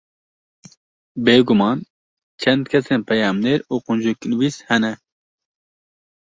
[1.23, 1.79] Bêguman
[2.41, 4.93] çend kesên peyamnêr û qunciknivîs hene